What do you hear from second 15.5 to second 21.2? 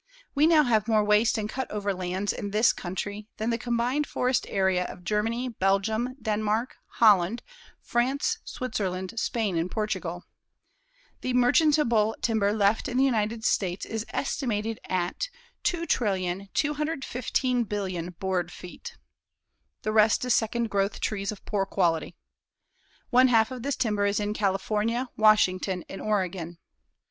2,215,000,000,000 board feet. The rest is second growth